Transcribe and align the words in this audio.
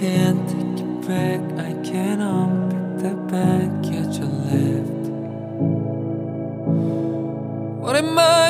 can't 0.00 0.48
take 0.48 0.84
it 0.84 1.08
back. 1.08 1.40
I 1.58 1.72
can't 1.82 2.22
unpick 2.22 3.02
that 3.02 3.26
back. 3.26 3.70
Yet 3.84 4.12
you 4.18 4.26
left. 4.26 5.08
What 7.82 7.96
am 7.96 8.18
I? 8.18 8.47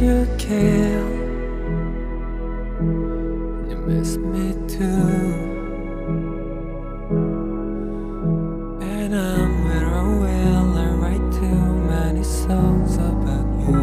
you 0.00 0.26
care 0.38 1.04
You 3.68 3.76
miss 3.86 4.16
me 4.16 4.54
too 4.66 5.34
And 8.80 9.14
I'm 9.14 9.64
bitter. 9.64 9.86
I 9.86 10.02
will 10.22 10.78
I 10.78 10.88
write 11.02 11.32
too 11.32 11.64
many 11.92 12.22
songs 12.22 12.96
about 12.96 13.48
you. 13.66 13.80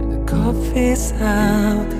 And 0.00 0.12
the 0.12 0.20
coffee's 0.32 1.12
out. 1.20 1.92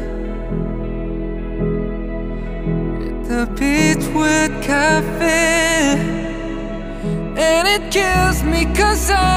At 3.06 3.18
the 3.28 3.44
beach 3.58 4.06
with 4.14 4.52
And 7.38 7.68
it 7.68 7.92
kills 7.92 8.42
me 8.42 8.64
cause 8.74 9.10
I 9.10 9.35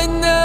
I 0.00 0.06
know. 0.06 0.39